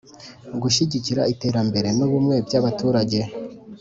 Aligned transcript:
Gushyigikira 0.61 1.21
iterambere 1.33 1.87
n’ 1.97 1.99
ubumwe 2.05 2.35
by’ 2.45 2.53
abaturage 2.59 3.19